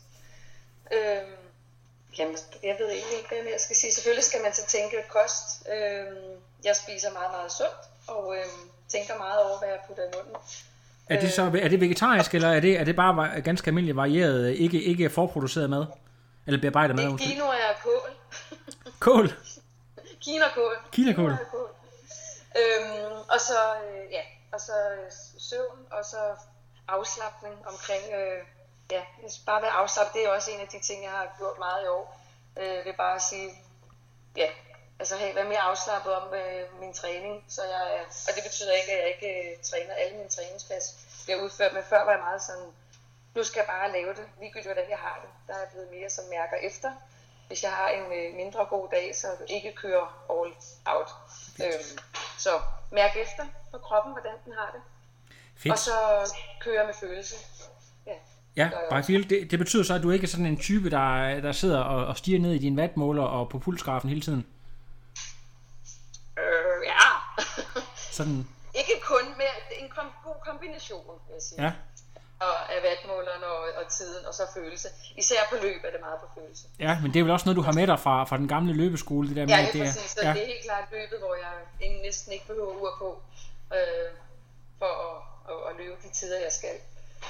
[0.95, 1.27] Øh,
[2.19, 3.93] jamen, jeg ved egentlig ikke, hvad jeg skal sige.
[3.93, 5.67] Selvfølgelig skal man så tænke kost.
[5.73, 6.05] Øh,
[6.63, 8.45] jeg spiser meget, meget sundt, og øh,
[8.87, 10.35] tænker meget over, hvad jeg putter i munden.
[11.09, 14.53] Er det så er det vegetarisk, eller er det, er det bare ganske almindeligt varieret,
[14.53, 15.85] ikke, ikke forproduceret mad?
[16.47, 17.03] Eller bearbejdet mad?
[17.03, 18.11] Det er og kål.
[18.99, 19.33] kål?
[20.23, 20.75] Kinakål.
[20.91, 21.31] Kinakål.
[22.61, 26.21] Øhm, og så, øh, ja, og så øh, søvn, og så
[26.87, 28.43] afslappning omkring, øh,
[28.93, 29.01] ja,
[29.45, 31.87] bare være afslappet, det er også en af de ting, jeg har gjort meget i
[31.87, 32.05] år.
[32.57, 33.49] Øh, vil bare sige,
[34.35, 34.49] ja,
[34.99, 38.91] altså have, være mere afslappet om øh, min træning, så jeg, og det betyder ikke,
[38.91, 40.85] at jeg ikke øh, træner alle mine træningspas
[41.23, 42.69] bliver udført, men før var jeg meget sådan,
[43.35, 45.29] nu skal jeg bare lave det, ligegyldigt hvordan jeg har det.
[45.47, 46.91] Der er jeg blevet mere som mærker efter,
[47.47, 50.53] hvis jeg har en øh, mindre god dag, så ikke køre all
[50.85, 51.09] out.
[51.63, 51.97] Øhm,
[52.37, 54.81] så mærk efter på kroppen, hvordan den har det.
[55.57, 55.71] Fedt.
[55.71, 55.95] Og så
[56.61, 57.35] køre med følelse.
[58.55, 60.89] Ja, ja bare feel, det, det betyder så, at du ikke er sådan en type,
[60.89, 64.45] der, der sidder og, og stiger ned i din vatmåler og på pulsgrafen hele tiden?
[66.37, 67.01] Øh, ja.
[68.17, 68.47] sådan.
[68.75, 69.47] Ikke kun, men
[69.79, 71.63] en kom, god kombination, vil jeg sige.
[71.63, 71.71] Ja
[72.47, 74.87] og af vatmåleren og, og tiden, og så følelse.
[75.15, 76.65] Især på løb er det meget på følelse.
[76.79, 78.73] Ja, men det er vel også noget, du har med dig fra, fra den gamle
[78.73, 80.11] løbeskole, det der med, ja, det er præcis.
[80.11, 80.33] Så ja.
[80.33, 81.53] det er helt klart løbet, hvor jeg
[82.07, 83.09] næsten ikke behøver ur på,
[83.77, 84.09] øh,
[84.79, 85.17] for at,
[85.51, 86.75] at, at løbe de tider, jeg skal.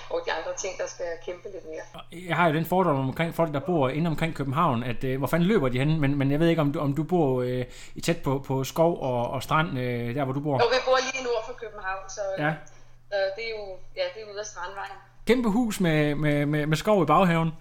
[0.10, 2.02] Over de andre ting, der skal kæmpe lidt mere.
[2.28, 5.28] Jeg har jo den fordom omkring folk, der bor inde omkring København, at øh, hvor
[5.28, 6.02] fanden løber de hen?
[6.02, 8.64] Men, men jeg ved ikke, om du, om du bor øh, i tæt på, på
[8.64, 10.54] skov og, og strand, øh, der hvor du bor.
[10.56, 12.48] Og vi bor lige nord for København, så Ja.
[12.48, 12.54] øh,
[13.36, 14.92] det er jo ja, det er ude af Strandvejen.
[15.28, 17.52] Kæmpe hus med, med, med, med skov i baghaven.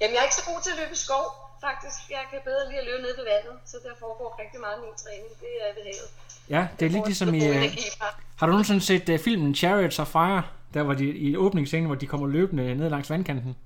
[0.00, 1.24] Jamen, jeg er ikke så god til at løbe i skov,
[1.66, 1.98] faktisk.
[2.10, 4.82] Jeg kan bedre lide at løbe nede ved vandet, så der foregår rigtig meget af
[4.86, 5.30] min træning.
[5.44, 6.08] Det er ved havet.
[6.54, 7.40] Ja, det er lidt ligesom i...
[8.38, 10.42] Har du nogensinde set øh, filmen Chariots of Fire?
[10.74, 13.56] Der var de i åbningsscenen, hvor de kommer løbende ned langs vandkanten.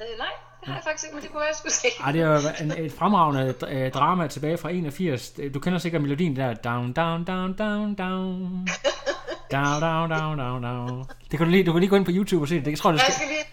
[0.00, 0.26] Øh, nej,
[0.60, 1.88] det har jeg faktisk ikke, men det kunne jeg skulle se.
[2.04, 5.32] Ej, det er en, et fremragende øh, drama tilbage fra 81.
[5.54, 6.54] Du kender sikkert melodien der.
[6.54, 8.68] Down, down, down, down, down.
[9.52, 11.04] Down, down, down, down, down.
[11.30, 12.66] Det kan du lige, du kan lige gå ind på YouTube og se det.
[12.66, 13.44] Jeg tror, det Jeg skal, skal lige...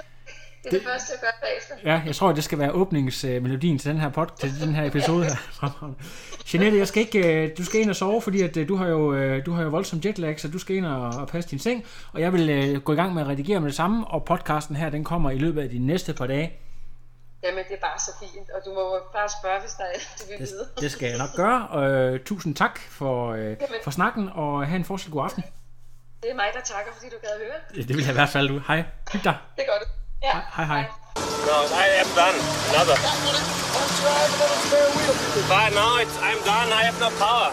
[0.71, 1.91] Det er det, første, jeg gør bagefter.
[1.93, 5.23] ja, jeg tror, det skal være åbningsmelodien til den her pod, til den her episode
[5.25, 5.36] her.
[5.36, 5.99] Fremragende.
[6.53, 8.88] Jeanette, jeg skal ikke, øh, du skal ind og sove, fordi at, øh, du, har
[8.88, 11.86] jo, øh, du har jo voldsom jetlag, så du skal ind og, passe din seng.
[12.13, 14.89] Og jeg vil gå i gang med at redigere med det samme, og podcasten her,
[14.89, 16.53] den kommer i løbet af de næste par dage.
[17.43, 20.23] Jamen, det er bare så fint, og du må bare spørge, hvis der er, du
[20.30, 20.67] vil Det, vide.
[20.80, 21.67] det skal jeg nok gøre.
[21.67, 25.43] Og, øh, tusind tak for, øh, for snakken, og have en fortsat god aften.
[26.23, 27.84] Det er mig, der takker, fordi du gad høre.
[27.88, 28.47] Det vil jeg i hvert fald.
[28.47, 28.62] du.
[28.67, 28.84] Hej.
[29.13, 29.38] Hyg dig.
[29.58, 29.86] Det gør
[30.21, 30.27] du.
[30.27, 30.86] Hi, Hej, hej.
[31.45, 32.36] No, I am done.
[32.73, 32.97] Another.
[35.47, 36.71] But no, it's, I'm done.
[36.73, 37.51] I have no power.